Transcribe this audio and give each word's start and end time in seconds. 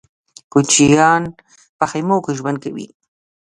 کوچيان 0.51 1.23
په 1.77 1.85
خيمو 1.91 2.17
کې 2.23 2.31
ژوند 2.37 2.57
کوي. 2.63 2.87